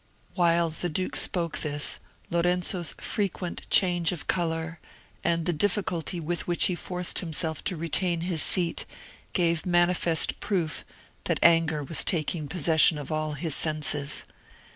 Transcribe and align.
While 0.33 0.71
the 0.71 0.89
duke 0.89 1.15
spoke 1.15 1.59
this, 1.59 1.99
Lorenzo's 2.31 2.95
frequent 2.97 3.69
change 3.69 4.11
of 4.11 4.25
colour, 4.25 4.79
and 5.23 5.45
the 5.45 5.53
difficulty 5.53 6.19
with 6.19 6.47
which 6.47 6.65
he 6.65 6.73
forced 6.73 7.19
himself 7.19 7.63
to 7.65 7.77
retain 7.77 8.21
his 8.21 8.41
seat, 8.41 8.87
gave 9.33 9.63
manifest 9.63 10.39
proof 10.39 10.83
that 11.25 11.39
anger 11.43 11.83
was 11.83 12.03
taking 12.03 12.47
possession 12.47 12.97
of 12.97 13.11
all 13.11 13.33
his 13.33 13.53
senses. 13.53 14.23